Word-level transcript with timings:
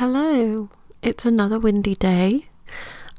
Hello, 0.00 0.70
it's 1.02 1.26
another 1.26 1.58
windy 1.58 1.94
day. 1.94 2.46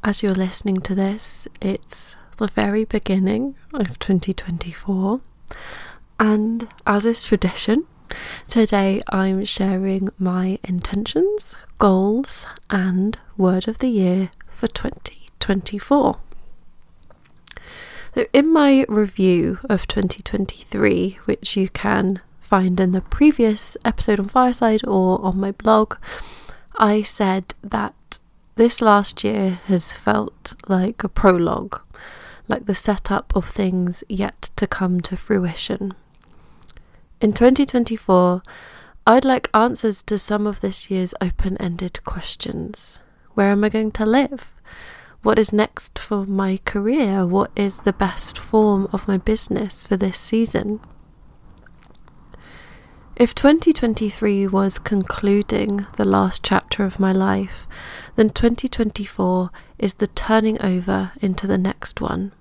As 0.04 0.24
you're 0.24 0.33
listening 0.33 0.78
to 0.78 0.96
this, 0.96 1.47
it's 1.62 2.15
the 2.38 2.47
very 2.47 2.86
beginning 2.86 3.54
of 3.71 4.00
2024, 4.00 5.21
and 6.20 6.67
as 6.88 7.05
is 7.05 7.21
tradition, 7.21 7.86
today 8.47 8.99
I'm 9.09 9.46
sharing 9.46 10.09
my 10.17 10.57
intentions, 10.63 11.55
goals, 11.78 12.47
and 12.72 13.20
word 13.38 13.68
of 13.68 13.78
the 13.78 13.90
year 13.90 14.32
for 14.50 14.66
2024. 14.66 16.20
So, 18.16 18.26
in 18.34 18.52
my 18.52 18.88
review 18.90 19.59
of 19.70 19.86
2023, 19.86 21.20
which 21.26 21.55
you 21.55 21.70
can 21.70 22.22
find 22.40 22.80
in 22.80 22.90
the 22.90 23.02
previous 23.02 23.77
episode 23.86 24.20
on 24.20 24.27
Fireside 24.30 24.82
or 24.88 25.23
on 25.23 25.40
my 25.40 25.52
blog, 25.52 25.98
I 26.76 27.02
said 27.02 27.53
that 27.63 28.20
this 28.55 28.81
last 28.81 29.23
year 29.23 29.61
has 29.66 29.91
felt 29.91 30.53
like 30.67 31.03
a 31.03 31.09
prologue, 31.09 31.81
like 32.47 32.66
the 32.66 32.75
setup 32.75 33.35
of 33.35 33.45
things 33.45 34.03
yet 34.07 34.49
to 34.55 34.67
come 34.67 35.02
to 35.02 35.17
fruition. 35.17 35.94
In 37.20 37.34
2024, 37.34 38.41
I'd 39.05 39.25
like 39.25 39.49
answers 39.53 40.03
to 40.03 40.17
some 40.17 40.45
of 40.45 40.61
this 40.61 40.89
year's 40.89 41.13
open 41.21 41.57
ended 41.57 42.03
questions. 42.03 42.99
Where 43.33 43.52
am 43.52 43.63
I 43.63 43.69
going 43.69 43.91
to 43.91 44.05
live? 44.05 44.53
What 45.23 45.39
is 45.39 45.53
next 45.53 45.99
for 45.99 46.25
my 46.25 46.59
career? 46.66 47.25
What 47.25 47.52
is 47.55 47.80
the 47.81 47.94
best 47.94 48.38
form 48.38 48.88
of 48.91 49.08
my 49.08 49.17
business 49.17 49.83
for 49.83 49.97
this 49.97 50.17
season? 50.17 50.80
If 53.15 53.35
2023 53.35 54.47
was 54.47 54.79
concluding 54.79 55.85
the 55.97 56.05
last 56.05 56.43
chapter 56.43 56.85
of 56.85 56.99
my 56.99 57.11
life, 57.11 57.67
then 58.15 58.29
2024 58.29 59.52
is 59.77 59.95
the 59.95 60.08
turning 60.08 60.59
over 60.61 61.11
into 61.21 61.45
the 61.45 61.58
next 61.58 61.99
one. 61.99 62.31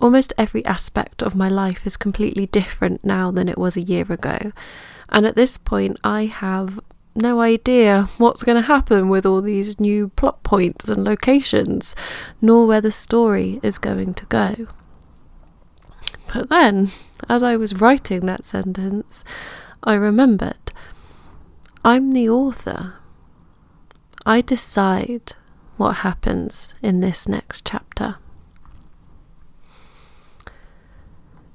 Almost 0.00 0.34
every 0.36 0.64
aspect 0.64 1.22
of 1.22 1.36
my 1.36 1.48
life 1.48 1.86
is 1.86 1.96
completely 1.96 2.46
different 2.46 3.04
now 3.04 3.30
than 3.30 3.48
it 3.48 3.56
was 3.56 3.76
a 3.76 3.82
year 3.82 4.04
ago, 4.08 4.50
and 5.08 5.24
at 5.24 5.36
this 5.36 5.56
point, 5.58 5.96
I 6.02 6.24
have 6.24 6.80
no 7.14 7.40
idea 7.40 8.08
what's 8.18 8.42
going 8.42 8.60
to 8.60 8.66
happen 8.66 9.08
with 9.08 9.24
all 9.24 9.40
these 9.40 9.78
new 9.78 10.08
plot 10.08 10.42
points 10.42 10.88
and 10.88 11.04
locations, 11.04 11.94
nor 12.40 12.66
where 12.66 12.80
the 12.80 12.92
story 12.92 13.60
is 13.62 13.78
going 13.78 14.14
to 14.14 14.26
go. 14.26 14.66
But 16.32 16.48
then, 16.48 16.90
as 17.28 17.42
I 17.42 17.56
was 17.56 17.74
writing 17.74 18.26
that 18.26 18.44
sentence, 18.44 19.24
I 19.82 19.94
remembered 19.94 20.72
I'm 21.84 22.12
the 22.12 22.28
author. 22.28 22.94
I 24.24 24.40
decide 24.40 25.32
what 25.76 25.96
happens 25.98 26.74
in 26.80 27.00
this 27.00 27.26
next 27.28 27.66
chapter. 27.66 28.16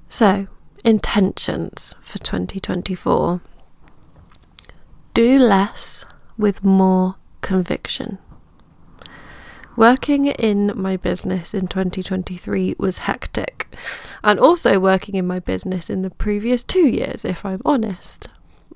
So, 0.10 0.48
intentions 0.84 1.94
for 2.02 2.18
2024 2.18 3.42
do 5.14 5.40
less 5.40 6.06
with 6.38 6.64
more 6.64 7.16
conviction. 7.42 8.20
Working 9.78 10.26
in 10.26 10.74
my 10.76 10.98
business 10.98 11.54
in 11.54 11.68
2023 11.68 12.76
was 12.80 12.98
hectic, 12.98 13.68
and 14.24 14.40
also 14.40 14.80
working 14.80 15.14
in 15.14 15.28
my 15.28 15.38
business 15.38 15.88
in 15.88 16.02
the 16.02 16.10
previous 16.10 16.64
two 16.64 16.88
years, 16.88 17.24
if 17.24 17.46
I'm 17.46 17.62
honest. 17.64 18.28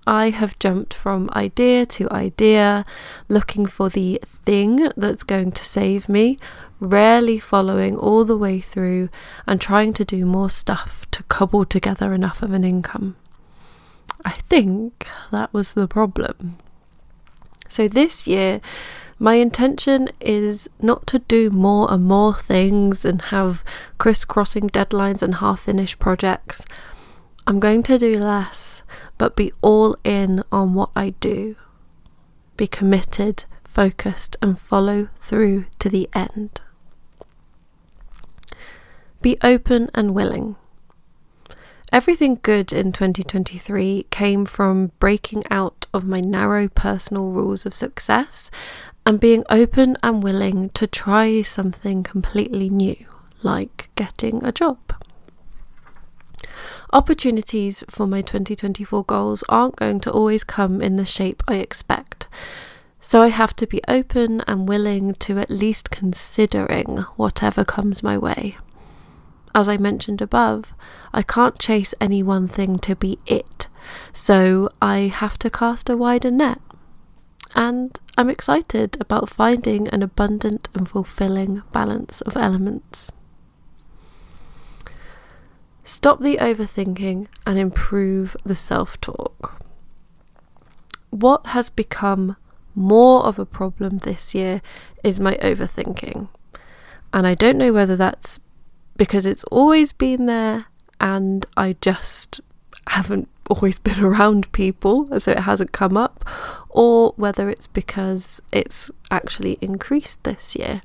I 0.05 0.29
have 0.29 0.59
jumped 0.59 0.93
from 0.93 1.31
idea 1.33 1.87
to 1.87 2.11
idea, 2.11 2.85
looking 3.27 3.65
for 3.65 3.89
the 3.89 4.21
thing 4.45 4.89
that's 4.95 5.23
going 5.23 5.53
to 5.53 5.65
save 5.65 6.07
me, 6.07 6.37
rarely 6.79 7.39
following 7.39 7.97
all 7.97 8.23
the 8.23 8.37
way 8.37 8.59
through, 8.59 9.09
and 9.47 9.59
trying 9.59 9.93
to 9.93 10.05
do 10.05 10.23
more 10.23 10.51
stuff 10.51 11.09
to 11.09 11.23
cobble 11.23 11.65
together 11.65 12.13
enough 12.13 12.43
of 12.43 12.53
an 12.53 12.63
income. 12.63 13.15
I 14.23 14.33
think 14.33 15.07
that 15.31 15.51
was 15.51 15.73
the 15.73 15.87
problem. 15.87 16.57
So 17.67 17.87
this 17.87 18.27
year, 18.27 18.61
my 19.21 19.35
intention 19.35 20.07
is 20.19 20.67
not 20.81 21.05
to 21.05 21.19
do 21.19 21.51
more 21.51 21.93
and 21.93 22.03
more 22.03 22.33
things 22.33 23.05
and 23.05 23.25
have 23.25 23.63
crisscrossing 23.99 24.67
deadlines 24.67 25.21
and 25.21 25.35
half 25.35 25.59
finished 25.59 25.99
projects. 25.99 26.65
I'm 27.45 27.59
going 27.59 27.83
to 27.83 27.99
do 27.99 28.17
less, 28.17 28.81
but 29.19 29.35
be 29.35 29.51
all 29.61 29.95
in 30.03 30.41
on 30.51 30.73
what 30.73 30.89
I 30.95 31.11
do. 31.19 31.55
Be 32.57 32.65
committed, 32.65 33.45
focused, 33.63 34.37
and 34.41 34.57
follow 34.57 35.09
through 35.21 35.65
to 35.77 35.87
the 35.87 36.09
end. 36.15 36.59
Be 39.21 39.37
open 39.43 39.91
and 39.93 40.15
willing. 40.15 40.55
Everything 41.93 42.39
good 42.41 42.73
in 42.73 42.91
2023 42.91 44.07
came 44.09 44.45
from 44.45 44.93
breaking 44.97 45.43
out 45.51 45.85
of 45.93 46.05
my 46.05 46.21
narrow 46.21 46.69
personal 46.69 47.31
rules 47.31 47.65
of 47.65 47.75
success 47.75 48.49
and 49.05 49.19
being 49.19 49.43
open 49.49 49.97
and 50.03 50.21
willing 50.23 50.69
to 50.69 50.85
try 50.85 51.41
something 51.41 52.03
completely 52.03 52.69
new, 52.69 52.95
like 53.41 53.89
getting 53.95 54.43
a 54.43 54.51
job. 54.51 54.77
Opportunities 56.93 57.83
for 57.89 58.05
my 58.05 58.21
2024 58.21 59.05
goals 59.05 59.43
aren't 59.49 59.77
going 59.77 60.01
to 60.01 60.11
always 60.11 60.43
come 60.43 60.81
in 60.81 60.97
the 60.97 61.05
shape 61.05 61.41
I 61.47 61.55
expect, 61.55 62.27
so 62.99 63.21
I 63.21 63.29
have 63.29 63.55
to 63.55 63.65
be 63.65 63.81
open 63.87 64.41
and 64.41 64.67
willing 64.67 65.15
to 65.15 65.39
at 65.39 65.49
least 65.49 65.89
considering 65.89 66.97
whatever 67.15 67.63
comes 67.63 68.03
my 68.03 68.17
way. 68.17 68.57
As 69.55 69.67
I 69.67 69.77
mentioned 69.77 70.21
above, 70.21 70.73
I 71.13 71.23
can't 71.23 71.59
chase 71.59 71.93
any 71.99 72.21
one 72.21 72.47
thing 72.47 72.77
to 72.79 72.95
be 72.95 73.19
it, 73.25 73.67
so 74.13 74.69
I 74.81 75.11
have 75.13 75.39
to 75.39 75.49
cast 75.49 75.89
a 75.89 75.97
wider 75.97 76.29
net 76.31 76.61
and 77.55 77.99
I'm 78.17 78.29
excited 78.29 78.99
about 78.99 79.29
finding 79.29 79.87
an 79.89 80.03
abundant 80.03 80.69
and 80.73 80.87
fulfilling 80.87 81.63
balance 81.71 82.21
of 82.21 82.37
elements. 82.37 83.11
Stop 85.83 86.21
the 86.21 86.37
overthinking 86.37 87.27
and 87.45 87.59
improve 87.59 88.37
the 88.45 88.55
self 88.55 88.99
talk. 89.01 89.61
What 91.09 91.47
has 91.47 91.69
become 91.69 92.37
more 92.73 93.25
of 93.25 93.37
a 93.37 93.45
problem 93.45 93.97
this 93.97 94.33
year 94.33 94.61
is 95.03 95.19
my 95.19 95.35
overthinking. 95.35 96.29
And 97.13 97.27
I 97.27 97.35
don't 97.35 97.57
know 97.57 97.73
whether 97.73 97.97
that's 97.97 98.39
because 98.95 99.25
it's 99.25 99.43
always 99.45 99.91
been 99.91 100.27
there 100.27 100.67
and 101.01 101.45
I 101.57 101.75
just 101.81 102.39
haven't 102.87 103.27
always 103.49 103.79
been 103.79 103.99
around 104.03 104.51
people, 104.51 105.19
so 105.19 105.31
it 105.31 105.39
hasn't 105.39 105.71
come 105.71 105.97
up, 105.97 106.23
or 106.71 107.13
whether 107.17 107.49
it's 107.49 107.67
because 107.67 108.41
it's 108.51 108.91
actually 109.09 109.57
increased 109.61 110.23
this 110.23 110.55
year. 110.55 110.81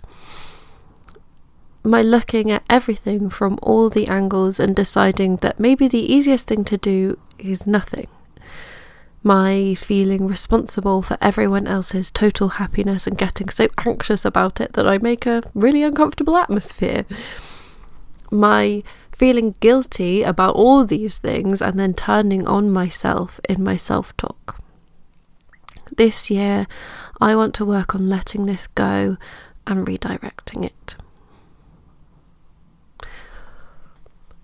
My 1.83 2.03
looking 2.03 2.51
at 2.51 2.65
everything 2.69 3.31
from 3.31 3.59
all 3.63 3.89
the 3.89 4.09
angles 4.09 4.59
and 4.59 4.75
deciding 4.75 5.37
that 5.37 5.61
maybe 5.61 5.87
the 5.87 6.13
easiest 6.13 6.49
thing 6.49 6.65
to 6.65 6.77
do 6.77 7.19
is 7.39 7.67
nothing. 7.67 8.09
My 9.23 9.75
feeling 9.75 10.27
responsible 10.27 11.03
for 11.03 11.17
everyone 11.21 11.67
else's 11.67 12.11
total 12.11 12.49
happiness 12.61 13.07
and 13.07 13.17
getting 13.17 13.49
so 13.49 13.69
anxious 13.85 14.25
about 14.25 14.61
it 14.61 14.73
that 14.75 14.87
I 14.87 14.99
make 14.99 15.27
a 15.27 15.43
really 15.55 15.83
uncomfortable 15.83 16.37
atmosphere. 16.37 17.05
My 18.31 18.83
feeling 19.13 19.55
guilty 19.61 20.23
about 20.23 20.55
all 20.55 20.85
these 20.85 21.19
things 21.19 21.63
and 21.63 21.79
then 21.79 21.95
turning 21.95 22.47
on 22.47 22.71
myself 22.71 23.41
in 23.49 23.65
my 23.65 23.77
self 23.77 24.17
talk. 24.17 24.61
This 25.97 26.31
year, 26.31 26.67
I 27.21 27.35
want 27.35 27.55
to 27.55 27.65
work 27.65 27.95
on 27.95 28.09
letting 28.09 28.47
this 28.47 28.67
go 28.67 29.17
and 29.67 29.87
redirecting 29.87 30.65
it. 30.65 30.97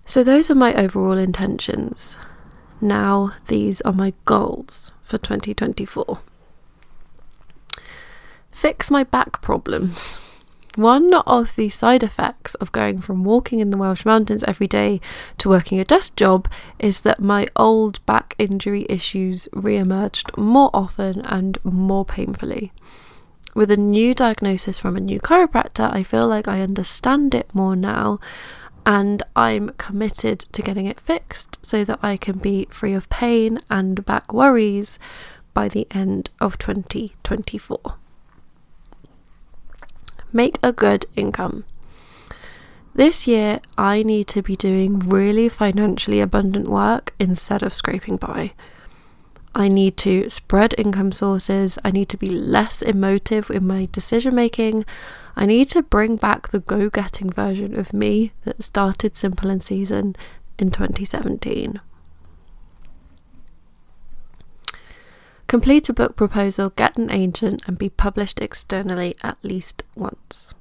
So, 0.05 0.23
those 0.23 0.49
are 0.49 0.55
my 0.55 0.73
overall 0.73 1.17
intentions. 1.17 2.17
Now, 2.81 3.33
these 3.47 3.81
are 3.81 3.93
my 3.93 4.13
goals 4.25 4.91
for 5.01 5.17
2024. 5.17 6.19
Fix 8.51 8.91
my 8.91 9.03
back 9.03 9.41
problems. 9.41 10.19
One 10.75 11.13
of 11.13 11.55
the 11.55 11.69
side 11.69 12.01
effects 12.01 12.55
of 12.55 12.71
going 12.71 12.97
from 12.97 13.23
walking 13.23 13.59
in 13.59 13.69
the 13.69 13.77
Welsh 13.77 14.05
Mountains 14.05 14.43
every 14.47 14.65
day 14.65 15.01
to 15.37 15.49
working 15.49 15.79
a 15.79 15.85
desk 15.85 16.15
job 16.15 16.49
is 16.79 17.01
that 17.01 17.19
my 17.19 17.45
old 17.55 18.03
back 18.07 18.33
injury 18.39 18.87
issues 18.89 19.47
re 19.53 19.77
emerged 19.77 20.35
more 20.35 20.71
often 20.73 21.21
and 21.25 21.63
more 21.63 22.03
painfully. 22.03 22.73
With 23.53 23.69
a 23.69 23.77
new 23.77 24.15
diagnosis 24.15 24.79
from 24.79 24.97
a 24.97 24.99
new 24.99 25.19
chiropractor, 25.19 25.93
I 25.93 26.01
feel 26.01 26.27
like 26.27 26.47
I 26.47 26.61
understand 26.61 27.35
it 27.35 27.53
more 27.53 27.75
now 27.75 28.19
and 28.83 29.21
I'm 29.35 29.69
committed 29.77 30.39
to 30.39 30.63
getting 30.63 30.87
it 30.87 30.99
fixed 30.99 31.63
so 31.63 31.83
that 31.83 31.99
I 32.01 32.17
can 32.17 32.39
be 32.39 32.67
free 32.71 32.93
of 32.93 33.09
pain 33.11 33.59
and 33.69 34.03
back 34.05 34.33
worries 34.33 34.97
by 35.53 35.67
the 35.67 35.85
end 35.91 36.31
of 36.41 36.57
2024. 36.57 37.97
Make 40.35 40.57
a 40.63 40.71
good 40.73 41.05
income. 41.15 41.63
This 42.95 43.27
year, 43.27 43.59
I 43.77 44.01
need 44.01 44.27
to 44.29 44.41
be 44.41 44.55
doing 44.55 44.97
really 44.97 45.47
financially 45.47 46.19
abundant 46.19 46.67
work 46.67 47.13
instead 47.19 47.61
of 47.61 47.75
scraping 47.75 48.17
by. 48.17 48.53
I 49.55 49.67
need 49.67 49.95
to 49.97 50.29
spread 50.31 50.73
income 50.77 51.11
sources. 51.11 51.77
I 51.85 51.91
need 51.91 52.09
to 52.09 52.17
be 52.17 52.29
less 52.29 52.81
emotive 52.81 53.51
in 53.51 53.67
my 53.67 53.87
decision 53.91 54.33
making. 54.33 54.85
I 55.35 55.45
need 55.45 55.69
to 55.69 55.83
bring 55.83 56.15
back 56.15 56.49
the 56.49 56.59
go 56.59 56.89
getting 56.89 57.29
version 57.29 57.77
of 57.77 57.93
me 57.93 58.31
that 58.43 58.63
started 58.63 59.15
Simple 59.15 59.51
in 59.51 59.61
Season 59.61 60.15
in 60.57 60.71
2017. 60.71 61.79
Complete 65.47 65.89
a 65.89 65.93
book 65.93 66.15
proposal, 66.15 66.71
get 66.71 66.97
an 66.97 67.11
agent, 67.11 67.61
and 67.67 67.77
be 67.77 67.89
published 67.89 68.39
externally 68.39 69.15
at 69.21 69.37
least 69.43 69.83
once. 69.95 70.53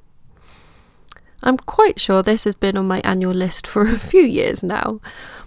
I'm 1.43 1.56
quite 1.56 1.99
sure 1.99 2.23
this 2.23 2.44
has 2.44 2.55
been 2.55 2.76
on 2.76 2.87
my 2.87 3.00
annual 3.02 3.34
list 3.34 3.67
for 3.67 3.87
a 3.87 3.99
few 3.99 4.23
years 4.23 4.62
now, 4.62 5.00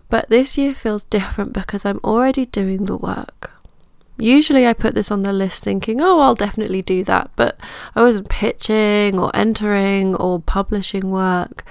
but 0.09 0.29
this 0.29 0.57
year 0.57 0.73
feels 0.73 1.03
different 1.03 1.53
because 1.53 1.85
I'm 1.85 1.99
already 2.03 2.45
doing 2.45 2.85
the 2.85 2.97
work. 2.97 3.51
Usually 4.17 4.65
I 4.65 4.73
put 4.73 4.95
this 4.95 5.11
on 5.11 5.21
the 5.21 5.33
list 5.33 5.63
thinking, 5.63 6.01
oh, 6.01 6.19
I'll 6.19 6.35
definitely 6.35 6.81
do 6.81 7.03
that, 7.03 7.31
but 7.35 7.59
I 7.95 8.01
wasn't 8.01 8.29
pitching 8.29 9.19
or 9.19 9.35
entering 9.35 10.15
or 10.15 10.39
publishing 10.39 11.11
work. 11.11 11.65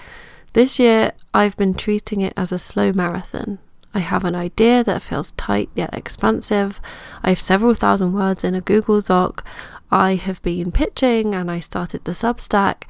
This 0.52 0.78
year 0.78 1.12
I've 1.32 1.56
been 1.56 1.74
treating 1.74 2.20
it 2.20 2.34
as 2.36 2.52
a 2.52 2.58
slow 2.58 2.92
marathon. 2.92 3.58
I 3.94 4.00
have 4.00 4.24
an 4.24 4.34
idea 4.34 4.82
that 4.82 5.02
feels 5.02 5.30
tight 5.32 5.70
yet 5.74 5.90
expansive. 5.94 6.80
I 7.22 7.28
have 7.28 7.40
several 7.40 7.74
thousand 7.74 8.12
words 8.12 8.42
in 8.42 8.54
a 8.54 8.60
Google 8.60 9.00
Doc. 9.00 9.46
I 9.90 10.16
have 10.16 10.42
been 10.42 10.72
pitching 10.72 11.32
and 11.32 11.48
I 11.48 11.60
started 11.60 12.04
the 12.04 12.12
Substack. 12.12 12.82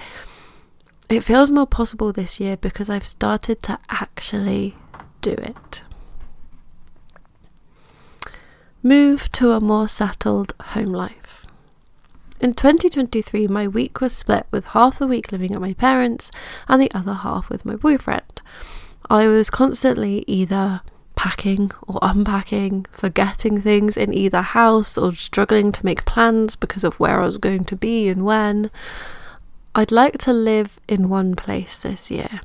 It 1.10 1.20
feels 1.20 1.50
more 1.50 1.66
possible 1.66 2.10
this 2.10 2.40
year 2.40 2.56
because 2.56 2.88
I've 2.88 3.06
started 3.06 3.62
to 3.64 3.78
actually 3.90 4.76
do 5.20 5.32
it. 5.32 5.84
Move 8.82 9.30
to 9.32 9.50
a 9.52 9.60
more 9.60 9.88
settled 9.88 10.54
home 10.60 10.86
life. 10.86 11.46
In 12.40 12.54
2023, 12.54 13.46
my 13.48 13.68
week 13.68 14.00
was 14.00 14.14
split 14.14 14.46
with 14.50 14.66
half 14.68 14.98
the 14.98 15.06
week 15.06 15.30
living 15.30 15.54
at 15.54 15.60
my 15.60 15.74
parents' 15.74 16.30
and 16.68 16.80
the 16.80 16.90
other 16.94 17.14
half 17.14 17.50
with 17.50 17.66
my 17.66 17.76
boyfriend. 17.76 18.40
I 19.10 19.26
was 19.26 19.50
constantly 19.50 20.24
either 20.26 20.80
packing 21.16 21.70
or 21.86 21.98
unpacking, 22.02 22.86
forgetting 22.90 23.60
things 23.60 23.96
in 23.96 24.12
either 24.12 24.42
house, 24.42 24.98
or 24.98 25.14
struggling 25.14 25.72
to 25.72 25.84
make 25.84 26.04
plans 26.04 26.56
because 26.56 26.84
of 26.84 26.98
where 27.00 27.20
I 27.20 27.26
was 27.26 27.36
going 27.36 27.64
to 27.66 27.76
be 27.76 28.08
and 28.08 28.24
when. 28.24 28.70
I'd 29.74 29.92
like 29.92 30.18
to 30.18 30.32
live 30.32 30.78
in 30.88 31.08
one 31.08 31.34
place 31.34 31.78
this 31.78 32.10
year. 32.10 32.40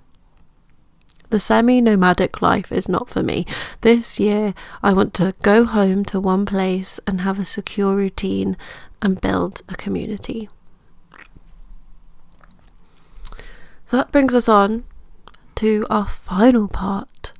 The 1.30 1.39
semi 1.39 1.80
nomadic 1.80 2.42
life 2.42 2.71
is 2.71 2.89
not 2.89 3.07
for 3.10 3.21
me. 3.21 3.45
This 3.81 4.19
year, 4.19 4.56
I 4.81 4.94
want 4.94 5.13
to 5.15 5.36
go 5.44 5.63
home 5.63 6.04
to 6.06 6.19
one 6.19 6.45
place 6.45 7.00
and 7.06 7.22
have 7.22 7.38
a 7.38 7.45
secure 7.45 7.95
routine 7.95 8.57
and 9.01 9.22
build 9.22 9.62
a 9.69 9.75
community. 9.75 10.50
So 13.86 13.98
that 13.98 14.12
brings 14.12 14.33
us 14.33 14.50
on 14.50 14.86
to 15.56 15.86
our 15.89 16.07
final 16.07 16.68
part 16.68 17.33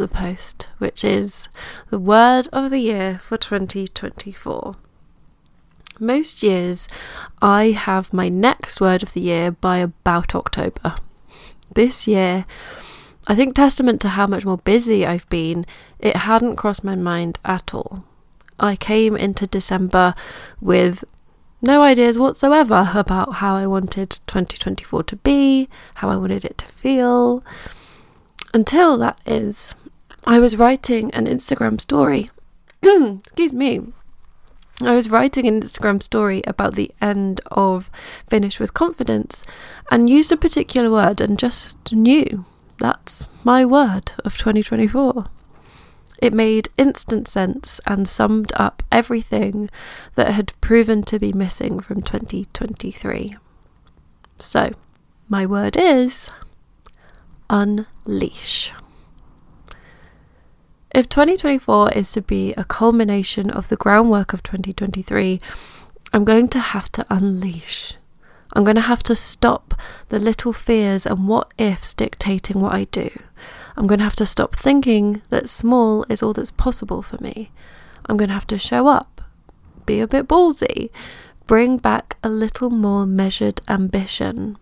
the 0.00 0.08
post, 0.08 0.66
which 0.78 1.04
is 1.04 1.48
the 1.90 1.98
word 1.98 2.48
of 2.52 2.70
the 2.70 2.78
year 2.78 3.20
for 3.22 3.36
2024. 3.36 4.74
Most 6.00 6.42
years, 6.42 6.88
I 7.42 7.66
have 7.66 8.12
my 8.12 8.28
next 8.28 8.80
word 8.80 9.02
of 9.02 9.12
the 9.12 9.20
year 9.20 9.50
by 9.50 9.76
about 9.78 10.34
October. 10.34 10.96
This 11.72 12.06
year, 12.06 12.46
I 13.28 13.34
think, 13.34 13.54
testament 13.54 14.00
to 14.00 14.08
how 14.08 14.26
much 14.26 14.46
more 14.46 14.58
busy 14.58 15.06
I've 15.06 15.28
been, 15.28 15.66
it 15.98 16.16
hadn't 16.16 16.56
crossed 16.56 16.82
my 16.82 16.96
mind 16.96 17.38
at 17.44 17.74
all. 17.74 18.04
I 18.58 18.76
came 18.76 19.16
into 19.16 19.46
December 19.46 20.14
with 20.60 21.04
no 21.60 21.82
ideas 21.82 22.18
whatsoever 22.18 22.90
about 22.94 23.34
how 23.34 23.54
I 23.54 23.66
wanted 23.66 24.10
2024 24.26 25.02
to 25.04 25.16
be, 25.16 25.68
how 25.96 26.08
I 26.08 26.16
wanted 26.16 26.44
it 26.46 26.56
to 26.58 26.66
feel. 26.66 27.44
Until 28.54 28.96
that 28.98 29.20
is, 29.26 29.74
I 30.26 30.38
was 30.38 30.56
writing 30.56 31.12
an 31.12 31.26
Instagram 31.26 31.80
story. 31.80 32.30
Excuse 32.82 33.52
me. 33.52 33.80
I 34.82 34.94
was 34.94 35.10
writing 35.10 35.46
an 35.46 35.60
Instagram 35.60 36.02
story 36.02 36.42
about 36.46 36.74
the 36.74 36.90
end 37.00 37.40
of 37.50 37.90
Finish 38.26 38.58
with 38.58 38.72
Confidence 38.72 39.44
and 39.90 40.08
used 40.08 40.32
a 40.32 40.36
particular 40.36 40.90
word 40.90 41.20
and 41.20 41.38
just 41.38 41.92
knew 41.92 42.44
that's 42.78 43.26
my 43.44 43.64
word 43.64 44.12
of 44.24 44.38
2024. 44.38 45.26
It 46.18 46.32
made 46.32 46.68
instant 46.76 47.28
sense 47.28 47.80
and 47.86 48.08
summed 48.08 48.52
up 48.56 48.82
everything 48.90 49.70
that 50.14 50.32
had 50.32 50.58
proven 50.60 51.02
to 51.04 51.18
be 51.18 51.32
missing 51.32 51.80
from 51.80 52.02
2023. 52.02 53.36
So, 54.38 54.72
my 55.28 55.44
word 55.46 55.76
is 55.76 56.30
unleash. 57.48 58.72
If 60.92 61.08
2024 61.08 61.92
is 61.92 62.10
to 62.12 62.20
be 62.20 62.52
a 62.54 62.64
culmination 62.64 63.48
of 63.48 63.68
the 63.68 63.76
groundwork 63.76 64.32
of 64.32 64.42
2023, 64.42 65.38
I'm 66.12 66.24
going 66.24 66.48
to 66.48 66.58
have 66.58 66.90
to 66.92 67.06
unleash. 67.08 67.94
I'm 68.54 68.64
going 68.64 68.74
to 68.74 68.80
have 68.80 69.04
to 69.04 69.14
stop 69.14 69.74
the 70.08 70.18
little 70.18 70.52
fears 70.52 71.06
and 71.06 71.28
what 71.28 71.54
ifs 71.58 71.94
dictating 71.94 72.60
what 72.60 72.74
I 72.74 72.84
do. 72.84 73.08
I'm 73.76 73.86
going 73.86 73.98
to 73.98 74.04
have 74.04 74.16
to 74.16 74.26
stop 74.26 74.56
thinking 74.56 75.22
that 75.30 75.48
small 75.48 76.04
is 76.08 76.24
all 76.24 76.32
that's 76.32 76.50
possible 76.50 77.02
for 77.02 77.22
me. 77.22 77.52
I'm 78.06 78.16
going 78.16 78.28
to 78.28 78.34
have 78.34 78.48
to 78.48 78.58
show 78.58 78.88
up, 78.88 79.22
be 79.86 80.00
a 80.00 80.08
bit 80.08 80.26
ballsy, 80.26 80.90
bring 81.46 81.78
back 81.78 82.16
a 82.24 82.28
little 82.28 82.68
more 82.68 83.06
measured 83.06 83.60
ambition. 83.68 84.58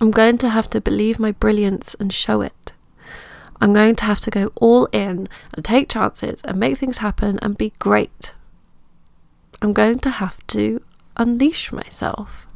I'm 0.00 0.10
going 0.10 0.38
to 0.38 0.48
have 0.48 0.70
to 0.70 0.80
believe 0.80 1.18
my 1.18 1.32
brilliance 1.32 1.94
and 2.00 2.10
show 2.10 2.40
it. 2.40 2.61
I'm 3.62 3.72
going 3.72 3.94
to 3.94 4.04
have 4.06 4.18
to 4.22 4.30
go 4.30 4.50
all 4.56 4.86
in 4.86 5.28
and 5.54 5.64
take 5.64 5.88
chances 5.88 6.42
and 6.42 6.58
make 6.58 6.78
things 6.78 6.98
happen 6.98 7.38
and 7.40 7.56
be 7.56 7.72
great. 7.78 8.32
I'm 9.62 9.72
going 9.72 10.00
to 10.00 10.10
have 10.10 10.44
to 10.48 10.82
unleash 11.16 11.70
myself. 11.70 12.48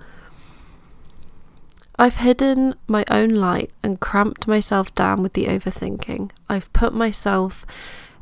I've 1.97 2.17
hidden 2.17 2.75
my 2.89 3.05
own 3.09 3.29
light 3.29 3.71
and 3.85 4.01
cramped 4.01 4.49
myself 4.49 4.93
down 4.97 5.23
with 5.23 5.35
the 5.35 5.47
overthinking. 5.47 6.33
I've 6.49 6.73
put 6.73 6.93
myself 6.93 7.65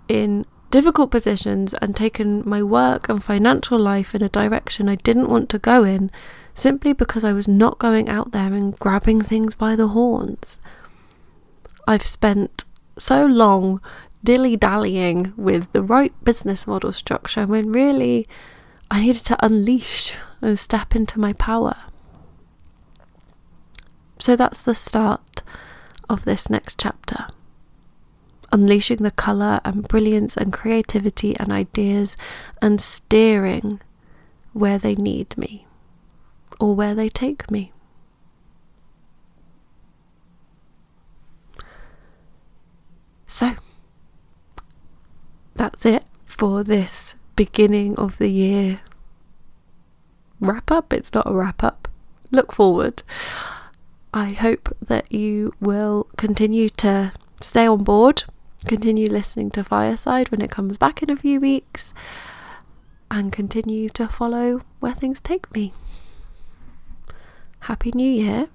in 0.06 0.44
difficult 0.70 1.10
positions 1.10 1.72
and 1.80 1.96
taken 1.96 2.42
my 2.46 2.62
work 2.62 3.08
and 3.08 3.24
financial 3.24 3.78
life 3.78 4.14
in 4.14 4.22
a 4.22 4.28
direction 4.28 4.90
I 4.90 4.96
didn't 4.96 5.30
want 5.30 5.48
to 5.48 5.58
go 5.58 5.84
in 5.84 6.10
simply 6.54 6.92
because 6.92 7.24
I 7.24 7.32
was 7.32 7.48
not 7.48 7.78
going 7.78 8.10
out 8.10 8.32
there 8.32 8.52
and 8.52 8.78
grabbing 8.78 9.22
things 9.22 9.54
by 9.54 9.74
the 9.74 9.88
horns. 9.88 10.58
I've 11.86 12.06
spent 12.06 12.64
so 12.98 13.26
long 13.26 13.80
dilly 14.22 14.56
dallying 14.56 15.32
with 15.36 15.70
the 15.72 15.82
right 15.82 16.12
business 16.24 16.66
model 16.66 16.92
structure 16.92 17.46
when 17.46 17.70
really 17.70 18.26
I 18.90 19.00
needed 19.00 19.24
to 19.26 19.44
unleash 19.44 20.16
and 20.40 20.58
step 20.58 20.96
into 20.96 21.20
my 21.20 21.32
power. 21.34 21.76
So 24.18 24.36
that's 24.36 24.62
the 24.62 24.74
start 24.74 25.42
of 26.08 26.24
this 26.24 26.48
next 26.48 26.78
chapter. 26.78 27.26
Unleashing 28.52 29.02
the 29.02 29.10
colour 29.10 29.60
and 29.64 29.86
brilliance 29.86 30.36
and 30.36 30.52
creativity 30.52 31.36
and 31.38 31.52
ideas 31.52 32.16
and 32.62 32.80
steering 32.80 33.80
where 34.52 34.78
they 34.78 34.94
need 34.94 35.36
me 35.36 35.66
or 36.60 36.74
where 36.74 36.94
they 36.94 37.08
take 37.08 37.50
me. 37.50 37.73
So, 43.34 43.56
that's 45.56 45.84
it 45.84 46.04
for 46.24 46.62
this 46.62 47.16
beginning 47.34 47.96
of 47.96 48.18
the 48.18 48.28
year 48.28 48.78
wrap 50.38 50.70
up. 50.70 50.92
It's 50.92 51.12
not 51.12 51.26
a 51.26 51.34
wrap 51.34 51.64
up. 51.64 51.88
Look 52.30 52.52
forward. 52.52 53.02
I 54.12 54.28
hope 54.28 54.68
that 54.80 55.10
you 55.10 55.52
will 55.58 56.06
continue 56.16 56.68
to 56.78 57.10
stay 57.40 57.66
on 57.66 57.82
board, 57.82 58.22
continue 58.66 59.08
listening 59.08 59.50
to 59.50 59.64
Fireside 59.64 60.30
when 60.30 60.40
it 60.40 60.52
comes 60.52 60.78
back 60.78 61.02
in 61.02 61.10
a 61.10 61.16
few 61.16 61.40
weeks, 61.40 61.92
and 63.10 63.32
continue 63.32 63.88
to 63.88 64.06
follow 64.06 64.60
where 64.78 64.94
things 64.94 65.18
take 65.20 65.52
me. 65.52 65.74
Happy 67.62 67.90
New 67.96 68.12
Year, 68.12 68.46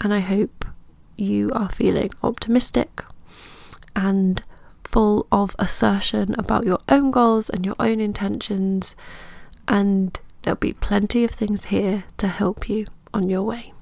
and 0.00 0.14
I 0.14 0.20
hope 0.20 0.64
you 1.16 1.50
are 1.50 1.68
feeling 1.68 2.10
optimistic 2.22 3.02
and 3.94 4.42
full 4.82 5.26
of 5.30 5.54
assertion 5.58 6.34
about 6.38 6.64
your 6.64 6.78
own 6.88 7.10
goals 7.10 7.50
and 7.50 7.66
your 7.66 7.76
own 7.78 8.00
intentions, 8.00 8.96
and 9.68 10.18
there'll 10.42 10.56
be 10.56 10.72
plenty 10.72 11.24
of 11.24 11.30
things 11.30 11.66
here 11.66 12.04
to 12.18 12.28
help 12.28 12.68
you 12.68 12.86
on 13.12 13.28
your 13.28 13.42
way. 13.42 13.73